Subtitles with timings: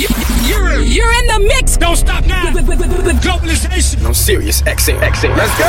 [0.00, 1.76] You're, you're in the mix.
[1.76, 2.52] Don't stop now.
[2.54, 2.66] with
[3.22, 4.04] Globalization.
[4.04, 4.62] I'm serious.
[4.62, 5.36] XM, XM.
[5.36, 5.66] Let's go.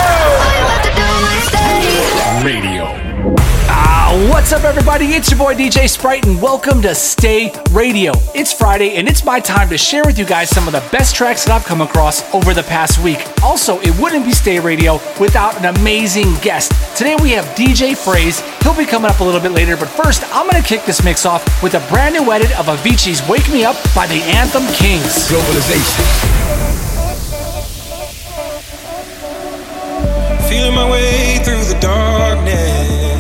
[2.46, 3.01] Radio.
[3.14, 5.08] Ah, what's up, everybody?
[5.08, 8.14] It's your boy DJ Sprite, and welcome to Stay Radio.
[8.34, 11.14] It's Friday, and it's my time to share with you guys some of the best
[11.14, 13.20] tracks that I've come across over the past week.
[13.44, 16.72] Also, it wouldn't be Stay Radio without an amazing guest.
[16.98, 18.40] Today we have DJ Phrase.
[18.64, 21.26] He'll be coming up a little bit later, but first, I'm gonna kick this mix
[21.26, 25.28] off with a brand new edit of Avicii's Wake Me Up by the Anthem Kings.
[25.28, 26.32] Globalization.
[30.48, 33.11] Feeling my way through the darkness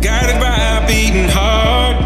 [0.00, 1.96] guided by a beating heart.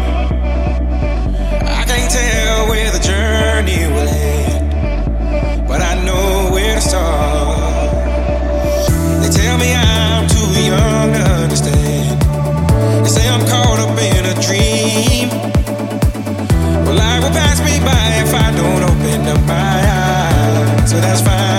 [1.63, 7.57] I can't tell where the journey will end, but I know where to start.
[9.21, 12.21] They tell me I'm too young to understand.
[13.03, 15.29] They say I'm caught up in a dream.
[16.85, 20.89] Well, will pass me by if I don't open up my eyes.
[20.89, 21.50] So that's fine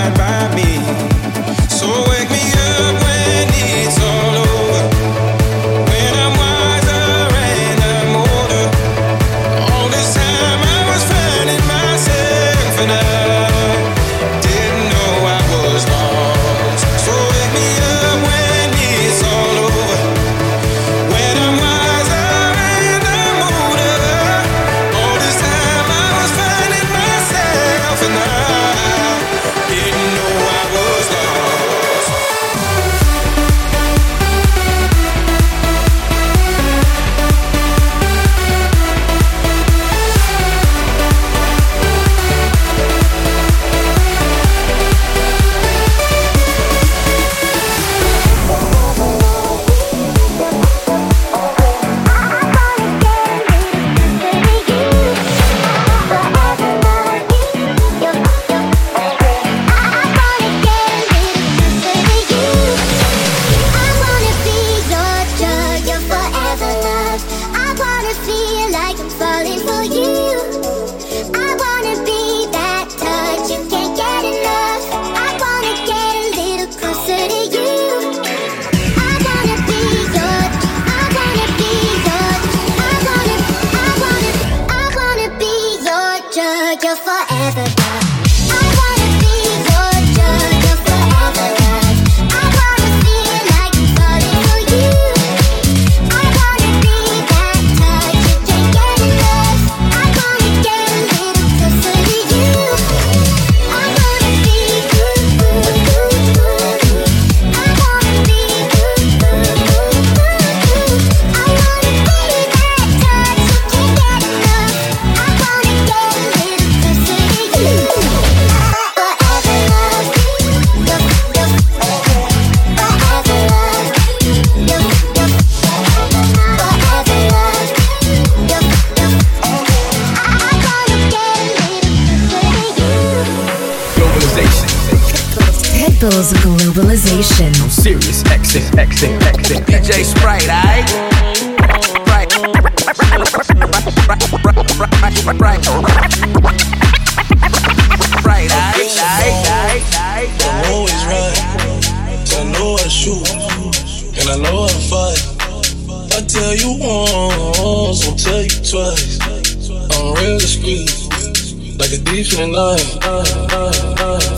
[161.83, 162.87] Like a the night.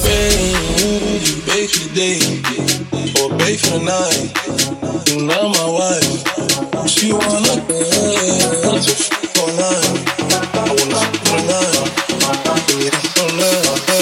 [0.01, 2.17] Babe, you bait for the day.
[3.21, 4.33] Or bait for the night.
[5.11, 6.89] You not my wife.
[6.89, 8.81] She wanna look good.
[8.81, 9.93] Just f- all night.
[10.55, 11.01] I wanna.
[12.81, 13.94] Yeah, all night.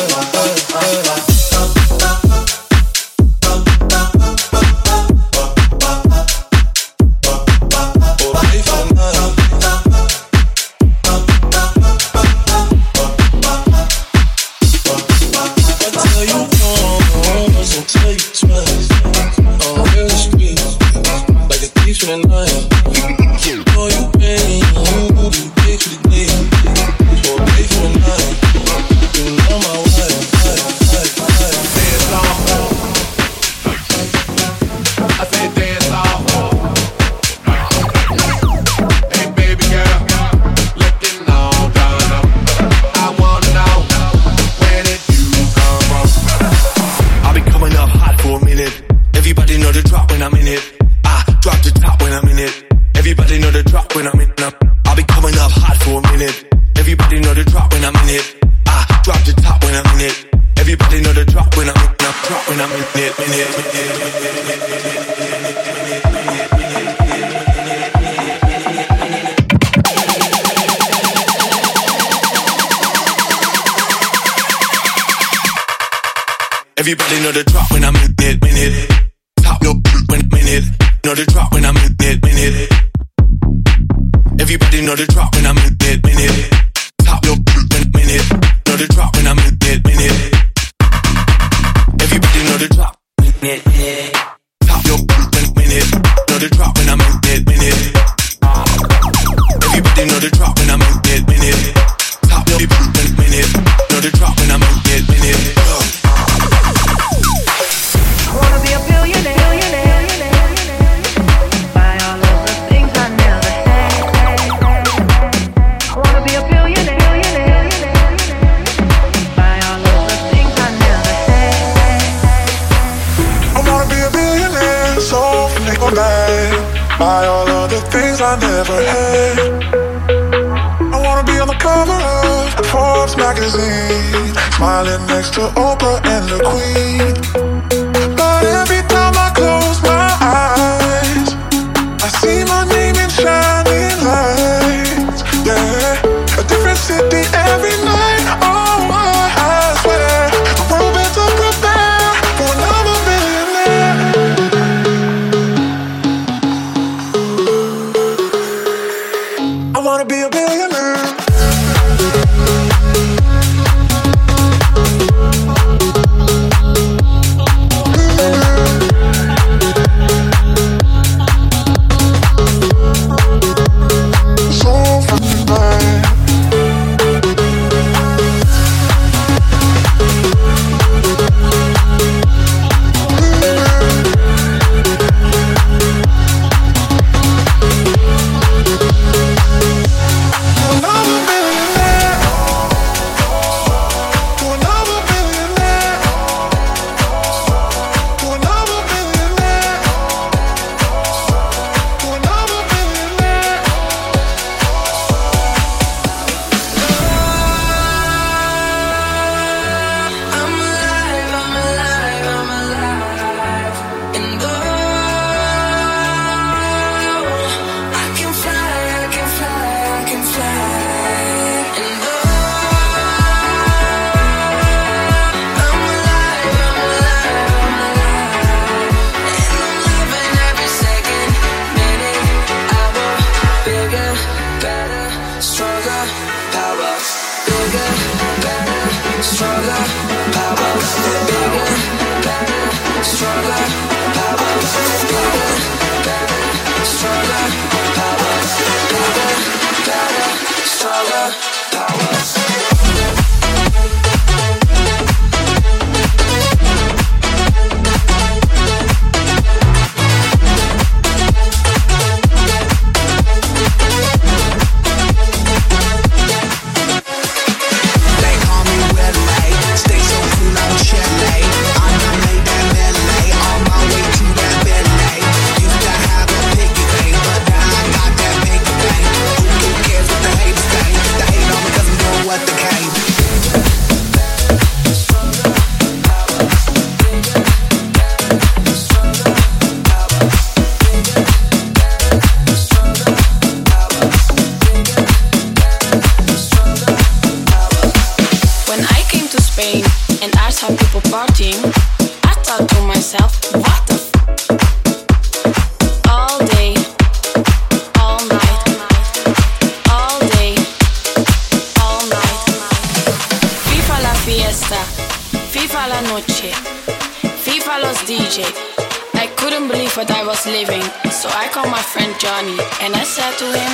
[319.96, 320.82] what I was living.
[321.12, 323.72] So I called my friend Johnny and I said to him,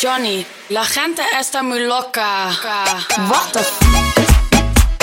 [0.00, 2.50] Johnny, la gente está muy loca.
[3.30, 4.94] What the f-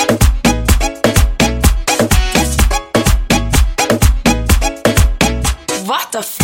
[5.86, 6.38] What the f-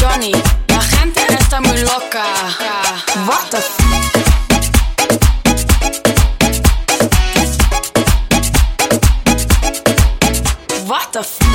[0.00, 0.32] Johnny,
[0.68, 2.24] la gente está muy loca.
[3.26, 4.17] What the f-
[11.18, 11.24] the.
[11.24, 11.47] F-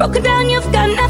[0.00, 1.09] Broken down, you've got nothing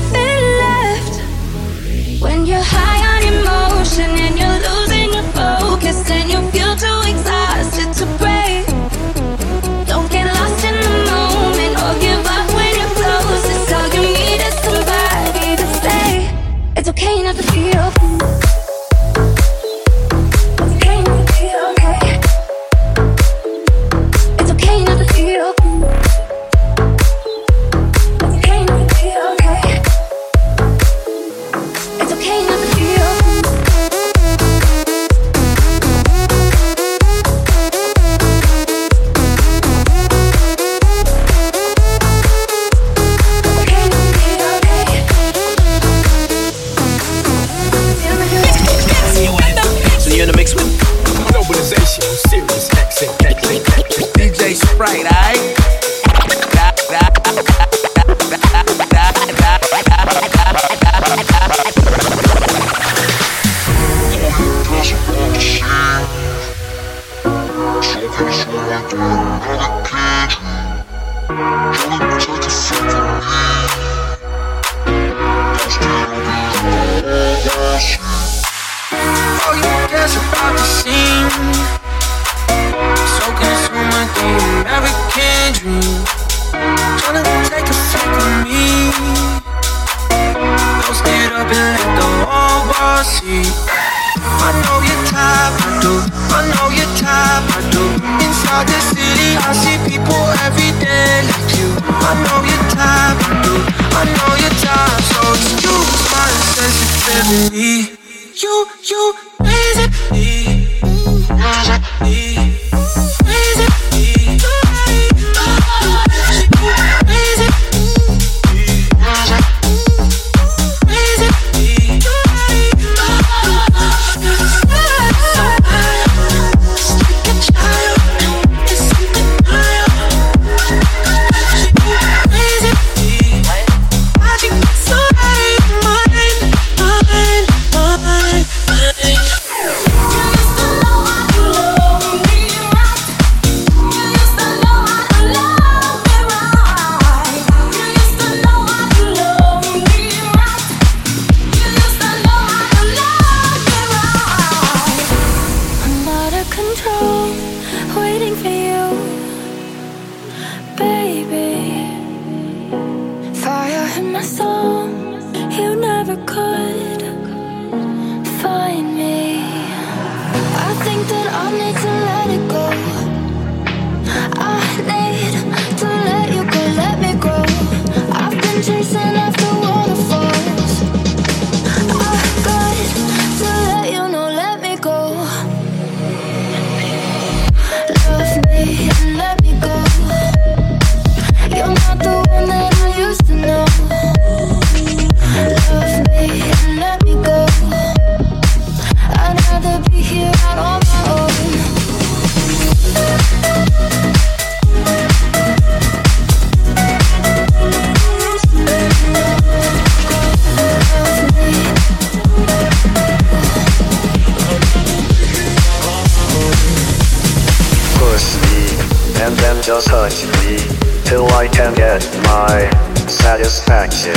[223.11, 224.15] satisfaction,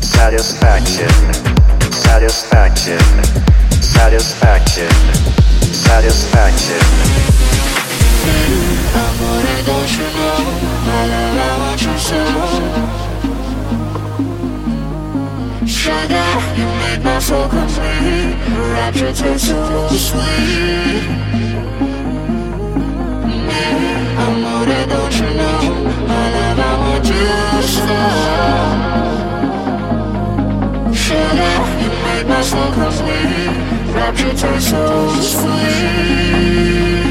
[0.00, 1.08] satisfaction,
[1.90, 2.98] satisfaction,
[3.82, 4.88] satisfaction,
[5.72, 6.80] satisfaction.
[15.66, 18.36] Sugar, you make my soul complete.
[18.72, 21.33] Rapture tastes so sweet.
[25.12, 26.58] My love?
[26.58, 27.98] I want you so.
[30.92, 33.56] Sugar, you make my soul complete.
[33.94, 34.82] Rapture tastes so
[35.20, 37.03] sweet.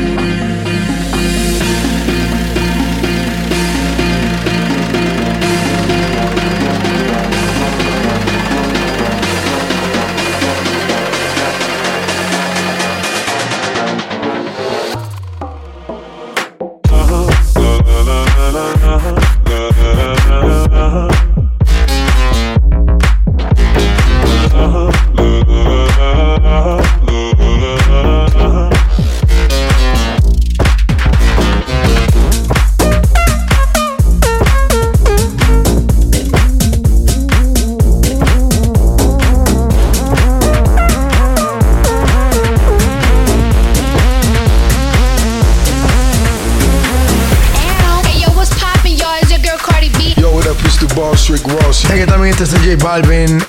[52.76, 53.43] Balvin.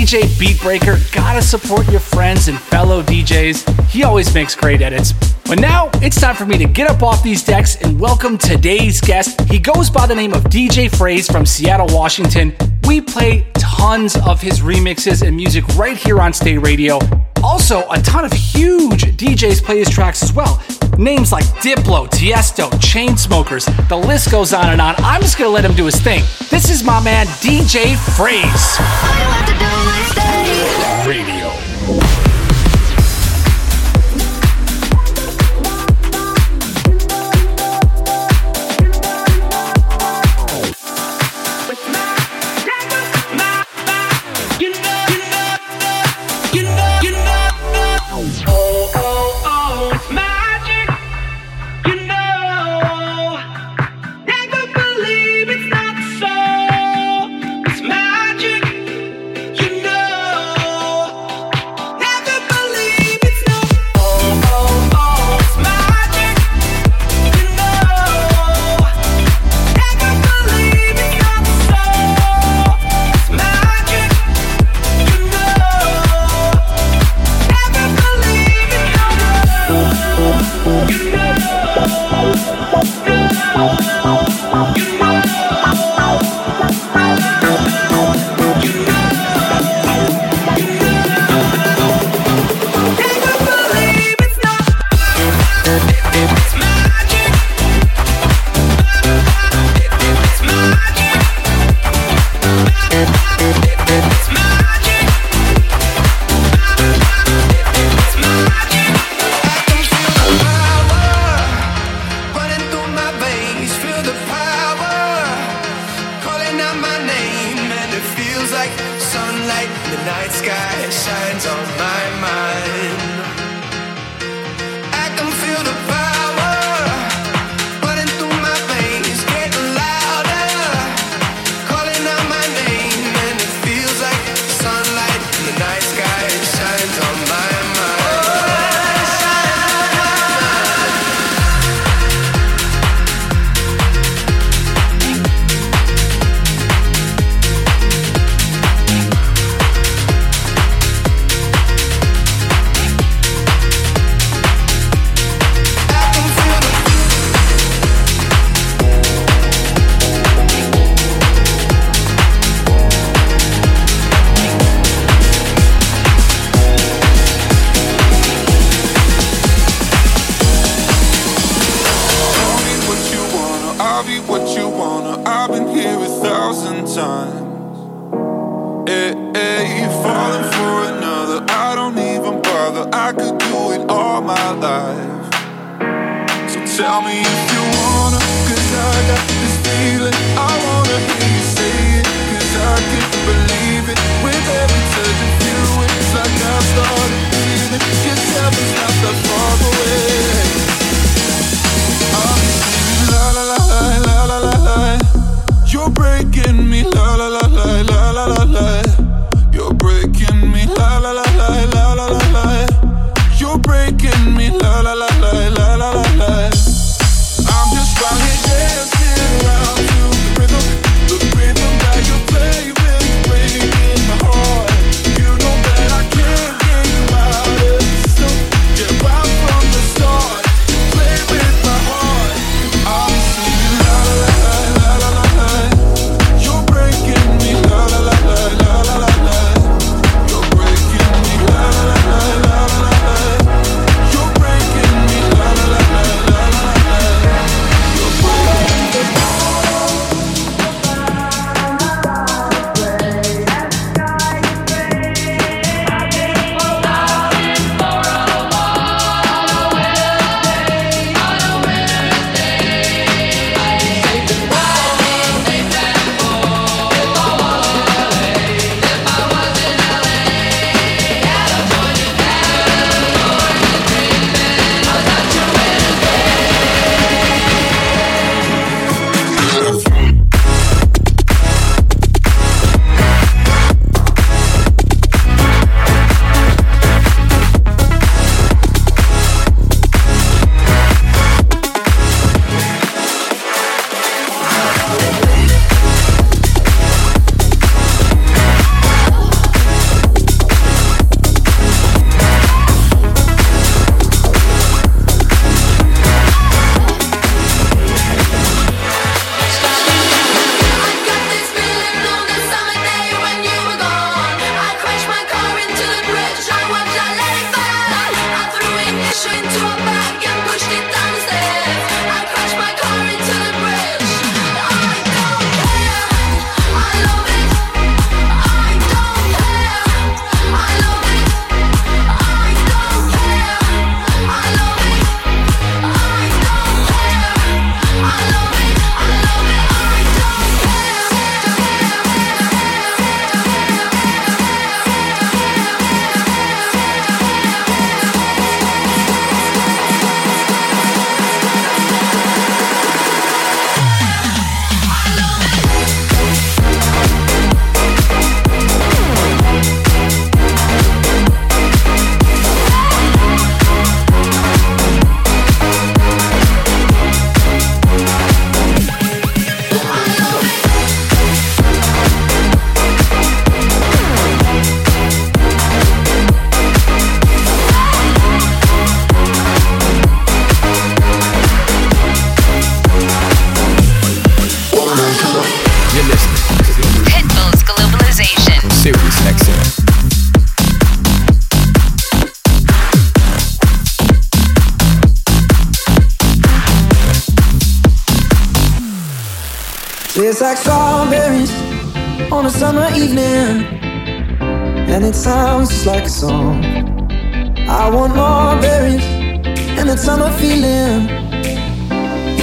[0.00, 1.12] DJ Beatbreaker.
[1.12, 3.90] Gotta support your friends and fellow DJs.
[3.90, 5.12] He always makes great edits.
[5.44, 8.98] But now it's time for me to get up off these decks and welcome today's
[8.98, 9.38] guest.
[9.42, 12.56] He goes by the name of DJ Phrase from Seattle, Washington.
[12.86, 16.98] We play tons of his remixes and music right here on Stay Radio.
[17.44, 20.62] Also, a ton of huge DJs play his tracks as well.
[21.00, 24.94] Names like Diplo, Tiesto, Chainsmokers, the list goes on and on.
[24.98, 26.22] I'm just gonna let him do his thing.
[26.50, 28.76] This is my man DJ Phrase.
[31.08, 32.19] Radio.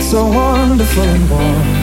[0.09, 1.76] so wonderful and warm.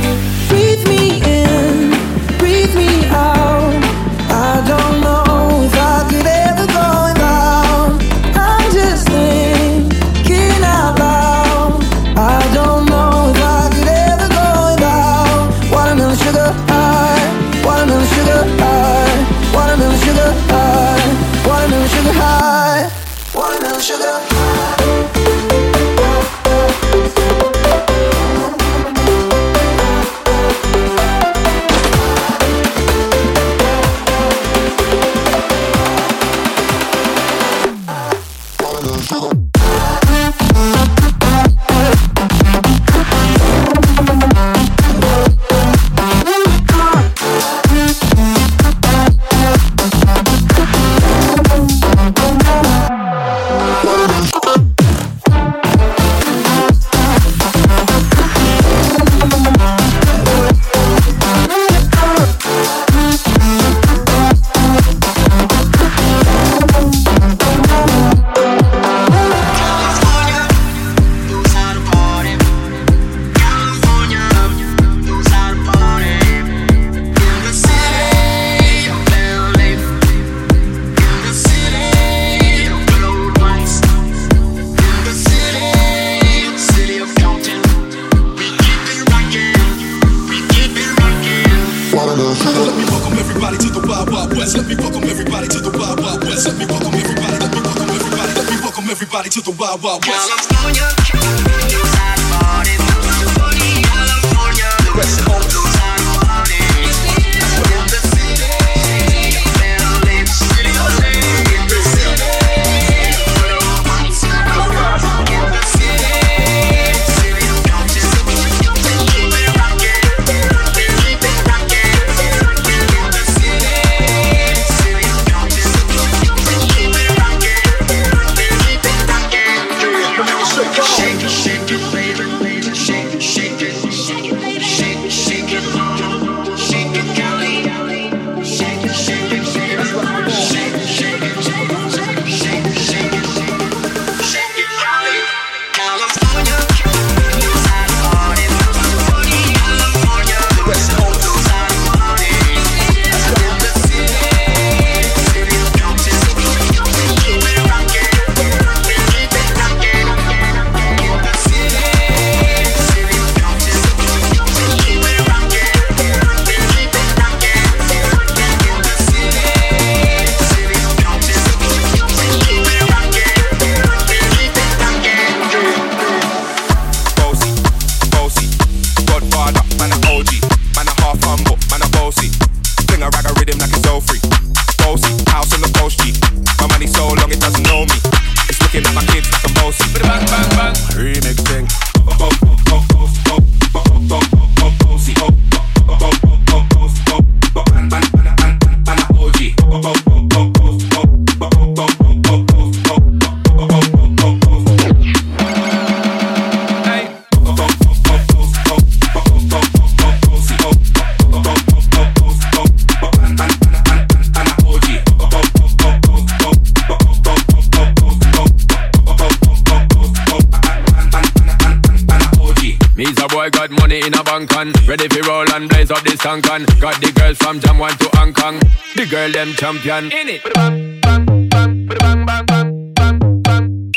[229.25, 230.13] girl them champion.
[230.13, 230.55] In it.
[230.55, 233.93] Bang, bang, bang, bang, bang, bang, bang, bang.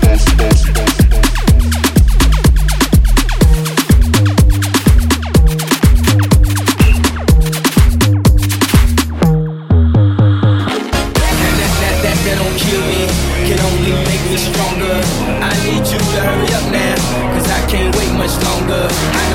[0.00, 1.36] Dance, dance, dance, dance.
[14.36, 15.00] stronger.
[15.40, 16.94] I need you to hurry up now,
[17.32, 18.84] cause I can't wait much longer.
[18.90, 19.25] I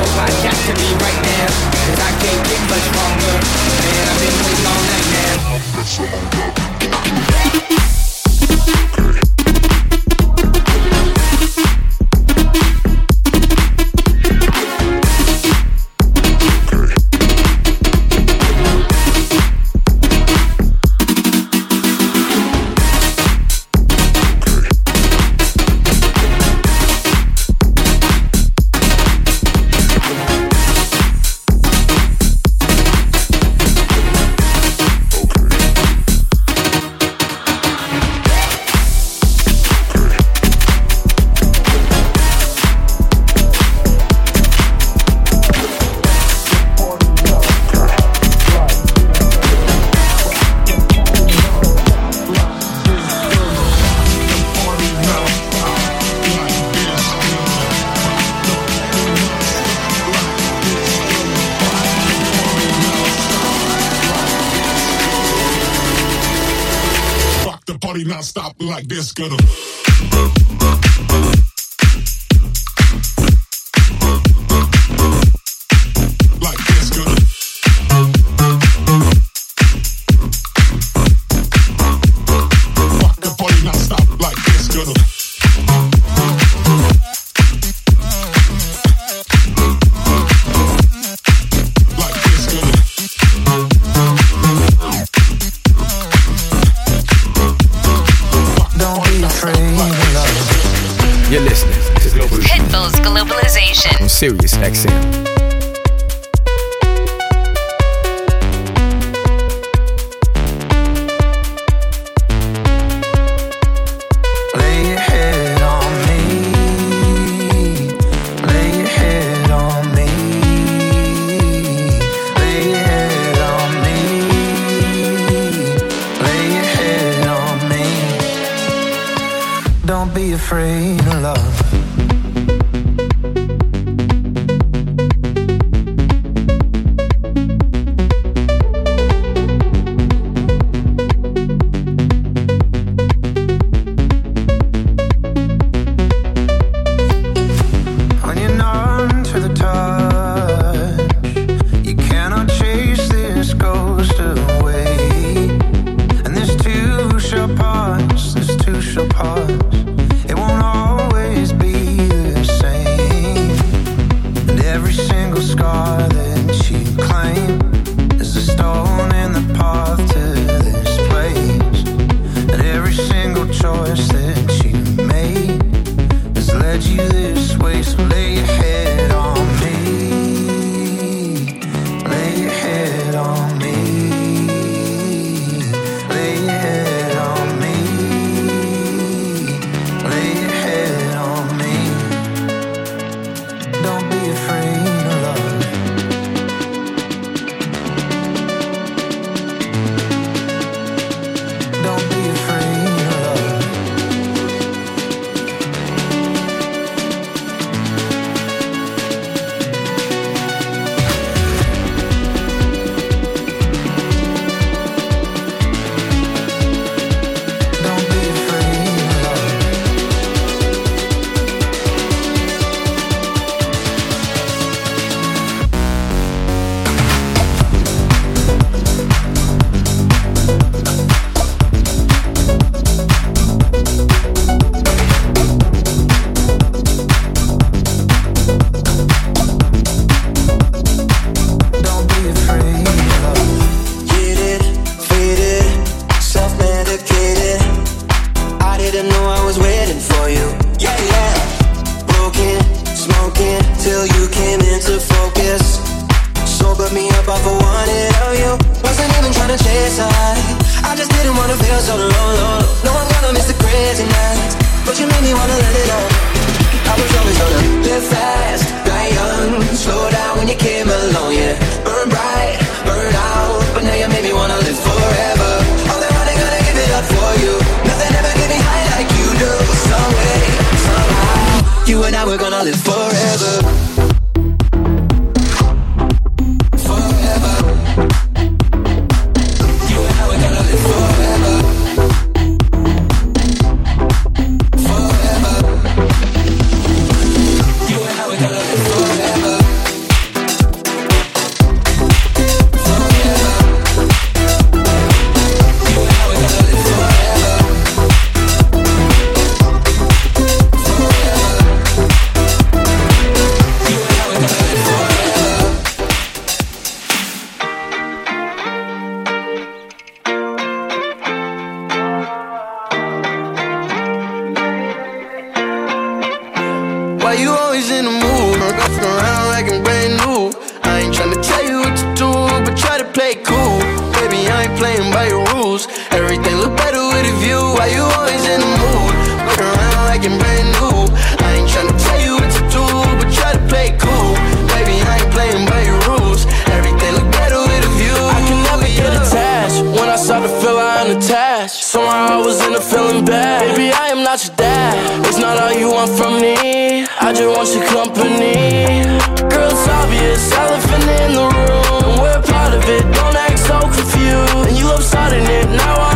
[336.42, 337.62] Everything look better with a view.
[337.78, 339.14] Why you always in the mood?
[339.46, 341.06] Look around like you're brand new.
[341.38, 342.82] I ain't tryna tell you what to do,
[343.22, 344.34] but try to play cool.
[344.74, 346.50] Baby, I ain't playing by your rules.
[346.74, 348.18] Everything look better with a view.
[348.18, 349.06] I can never yeah.
[349.06, 349.86] get attached.
[349.86, 353.78] When I start to feel I'm unattached, somehow I was in a feeling bad.
[353.78, 354.98] Baby, I am not your dad.
[355.28, 357.06] It's not all you want from me.
[357.22, 359.06] I just want your company.
[359.46, 362.02] Girl, it's obvious, elephant in the room.
[362.10, 364.70] and We're part of it, don't act so confused.
[364.70, 366.11] And you love starting it, now I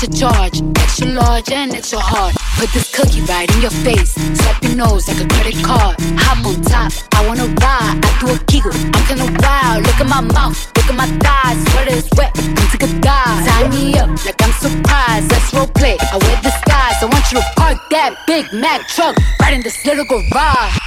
[0.00, 0.62] to charge.
[0.80, 2.34] Extra large and extra hard.
[2.56, 4.12] Put this cookie right in your face.
[4.32, 5.96] Slap your nose like a credit card.
[6.24, 6.92] Hop on top.
[7.12, 8.00] I wanna ride.
[8.00, 8.72] I do a giggle.
[8.72, 9.84] I'm kinda wild.
[9.84, 10.56] Look at my mouth.
[10.76, 11.60] Look at my thighs.
[11.68, 12.32] sweat is wet.
[12.32, 13.44] I'm sick a thighs.
[13.44, 15.28] Tie me up like I'm surprised.
[15.28, 15.98] That's role play.
[16.00, 16.96] I wear disguise.
[17.02, 20.80] I want you to park that Big Mac truck right in this little garage.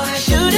[0.00, 0.49] 我还想。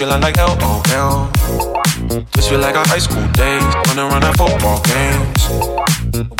[0.00, 1.28] Line like LOL.
[2.32, 5.44] Just feel like our high school days, running around at football games.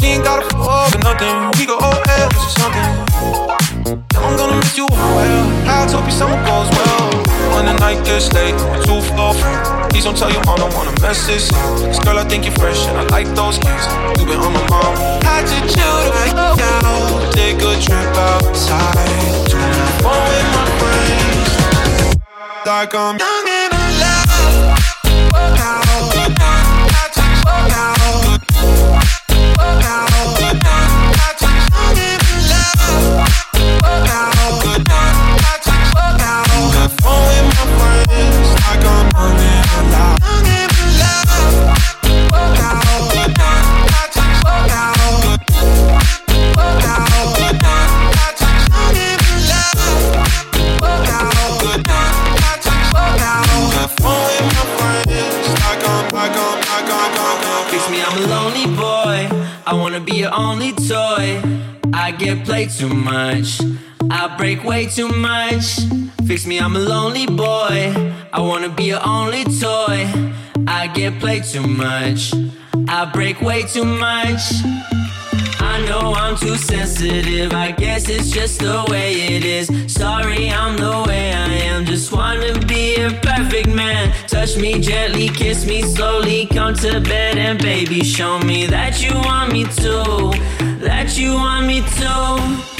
[0.00, 2.88] We ain't gotta fall for nothing, we go all else or something.
[4.16, 5.44] Now I'm gonna miss you well.
[5.68, 7.12] I hope your summer goes well.
[7.52, 9.36] When the night gets late, we're too far
[9.90, 12.02] Please don't tell your mom, don't wanna mess this up.
[12.02, 13.84] Girl, I think you're fresh and I like those kids.
[14.16, 14.96] You been on my mom.
[15.28, 17.30] I just chill right now.
[17.36, 18.96] Take a trip outside.
[19.52, 19.58] To
[20.00, 21.20] phone with my friends.
[22.64, 23.49] Like I'm young
[24.40, 24.79] and
[64.80, 65.78] way too much.
[66.26, 67.92] Fix me, I'm a lonely boy.
[68.32, 70.00] I wanna be your only toy.
[70.66, 72.32] I get played too much.
[72.88, 74.42] I break way too much.
[75.72, 77.52] I know I'm too sensitive.
[77.52, 79.66] I guess it's just the way it is.
[79.92, 81.84] Sorry, I'm the way I am.
[81.84, 84.04] Just wanna be a perfect man.
[84.28, 86.46] Touch me gently, kiss me slowly.
[86.46, 89.96] Come to bed and baby, show me that you want me to.
[90.88, 92.79] That you want me to.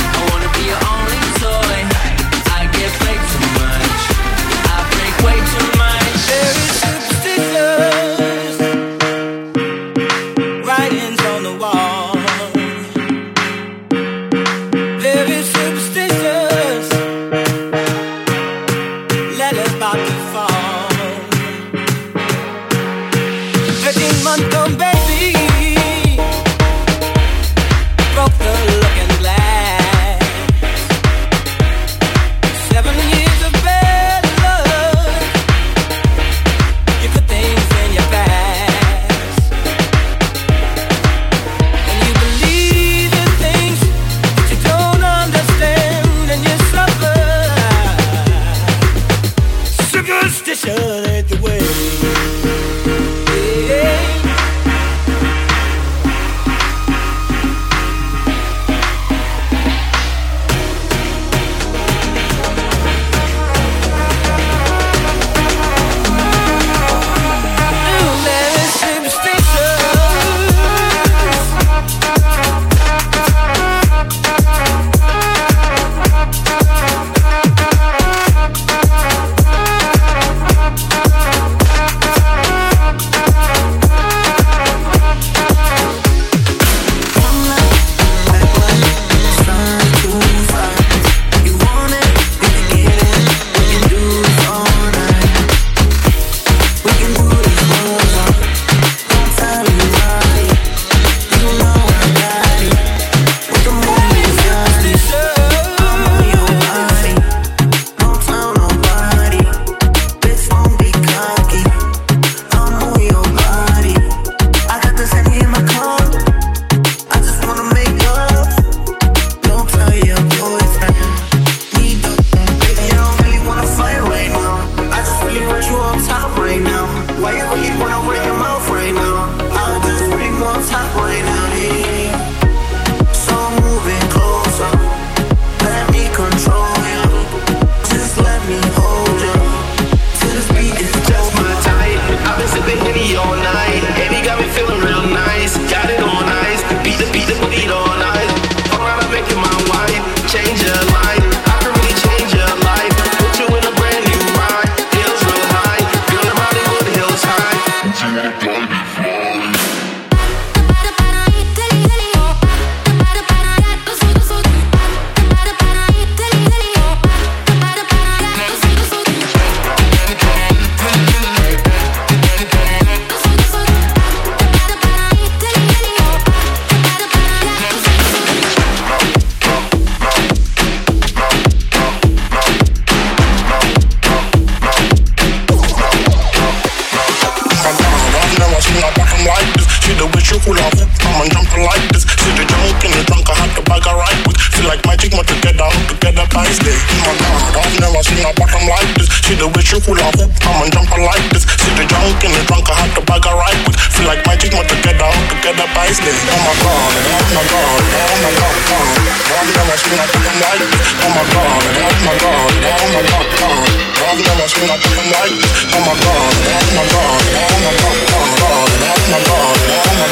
[195.11, 196.23] Like magic, but together, together,
[196.63, 196.77] day.
[197.03, 199.11] Oh my God, I've never seen a bottom like this.
[199.27, 201.43] See the way she of hoop, come and jump like this.
[201.59, 203.75] See the junk in the trunk, I had to bag her right with.
[203.91, 206.15] Feel like magic, but together, together, ties day.
[206.15, 208.87] Oh my God, oh my God, oh my God, God.
[209.35, 210.87] I've never seen a bottom like this.
[210.95, 213.67] Oh my God, oh my God, oh my God, God.
[213.99, 215.51] I've never seen a bottom like this.
[215.75, 218.63] Oh my God, oh my God, oh my God, God.
[218.79, 220.07] Oh my God, oh my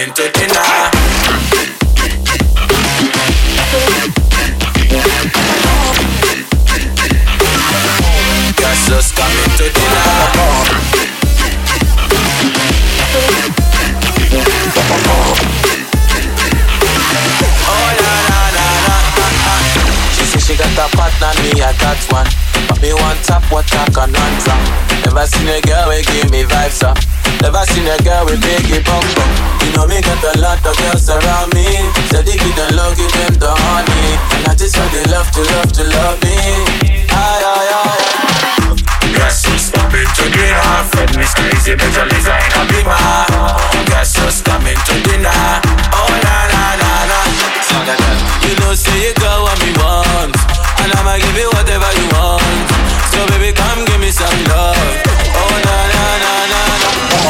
[18.53, 18.67] na
[19.17, 19.55] na na.
[20.37, 22.29] She got a partner, me I got one.
[22.67, 24.57] But me one tap, what I can answer.
[25.05, 27.20] Never seen a girl we give me vibes up.
[27.41, 29.29] Never seen a girl with biggie bum bum.
[29.65, 31.65] You know me got a lot of girls around me.
[32.13, 34.17] Say they give them love, give them the honey.
[34.37, 36.37] And I just want they love to love to love me.
[37.09, 37.99] Ay ay ay.
[39.17, 40.77] Guess who's coming to dinner?
[40.93, 43.27] Fred Crazy, Major Lisa in a big man.
[43.89, 45.41] Guess who's coming to dinner?
[45.93, 47.19] Oh na na na na.
[48.45, 50.35] You know say you got what me want,
[50.81, 52.69] and I'ma give you whatever you want.
[53.13, 54.77] So baby, come give me some love.
[55.37, 56.60] Oh na na na na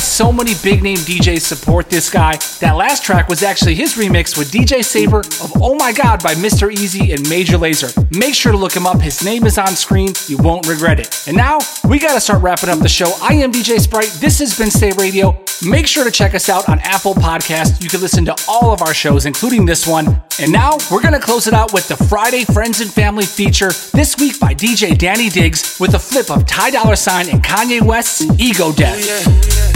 [0.00, 2.36] so many big name DJs support this guy.
[2.60, 6.34] That last track was actually his remix with DJ Saber of Oh My God by
[6.34, 6.72] Mr.
[6.72, 7.90] Eazi and Major Lazer.
[8.16, 9.00] Make sure to look him up.
[9.00, 10.12] His name is on screen.
[10.26, 11.26] You won't regret it.
[11.26, 13.12] And now we got to start wrapping up the show.
[13.20, 14.10] I am DJ Sprite.
[14.20, 15.36] This has been Stay Radio.
[15.66, 17.82] Make sure to check us out on Apple Podcast.
[17.82, 20.22] You can listen to all of our shows, including this one.
[20.40, 23.70] And now we're going to close it out with the Friday Friends and Family feature
[23.92, 27.82] this week by DJ Danny Diggs with a flip of Ty Dolla Sign and Kanye
[27.82, 29.06] West's Ego Death.
[29.06, 29.69] Yeah.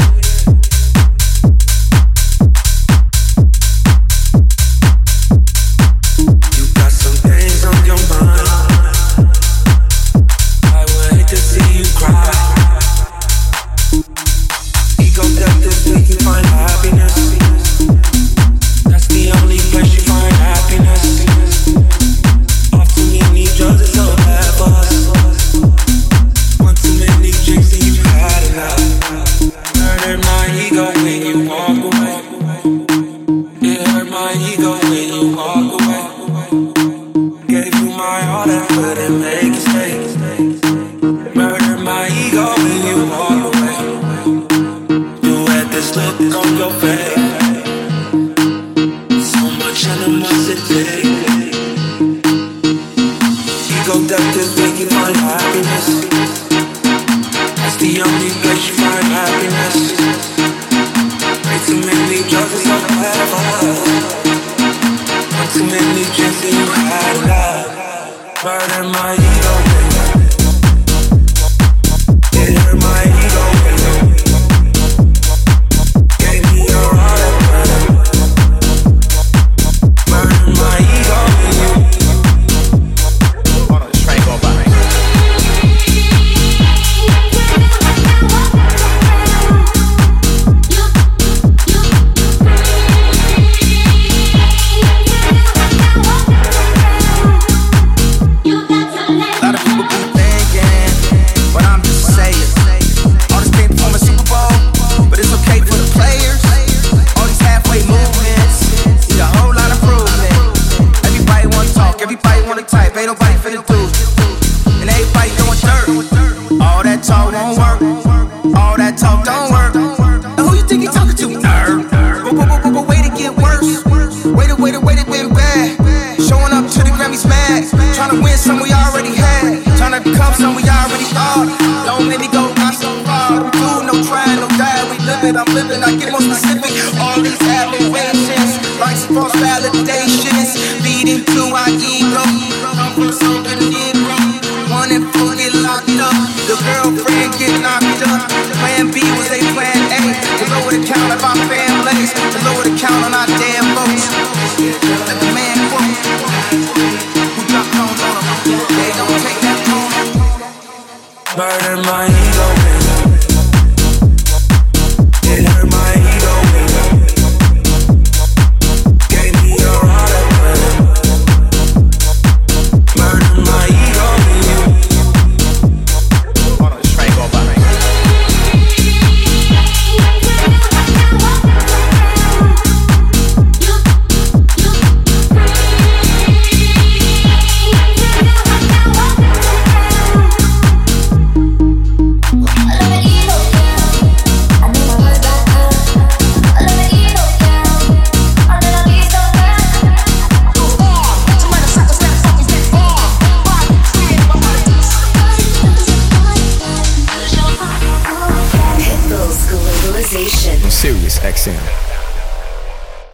[135.54, 136.63] slipping, I get most of